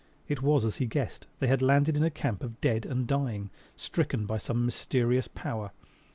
[0.27, 3.51] It was as he guessed: they had landed in a camp of dead and dying;
[3.75, 5.73] stricken by some mysterious power.